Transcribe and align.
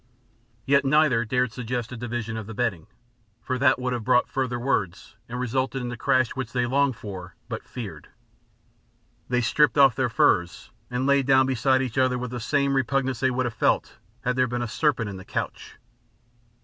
Yet 0.65 0.83
neither 0.83 1.25
dared 1.25 1.51
suggest 1.53 1.91
a 1.91 1.95
division 1.95 2.35
of 2.35 2.47
the 2.47 2.55
bedding, 2.55 2.87
for 3.39 3.59
that 3.59 3.77
would 3.77 3.93
have 3.93 4.03
brought 4.03 4.27
further 4.27 4.59
words 4.59 5.15
and 5.29 5.39
resulted 5.39 5.79
in 5.79 5.89
the 5.89 5.95
crash 5.95 6.31
which 6.31 6.53
they 6.53 6.65
longed 6.65 6.95
for, 6.95 7.35
but 7.47 7.63
feared. 7.67 8.07
They 9.29 9.41
stripped 9.41 9.77
off 9.77 9.95
their 9.95 10.09
furs, 10.09 10.71
and 10.89 11.05
lay 11.05 11.21
down 11.21 11.45
beside 11.45 11.83
each 11.83 11.99
other 11.99 12.17
with 12.17 12.31
the 12.31 12.39
same 12.39 12.73
repugnance 12.73 13.19
they 13.19 13.29
would 13.29 13.45
have 13.45 13.53
felt 13.53 13.99
had 14.21 14.35
there 14.35 14.47
been 14.47 14.63
a 14.63 14.67
serpent 14.67 15.07
in 15.07 15.17
the 15.17 15.23
couch. 15.23 15.75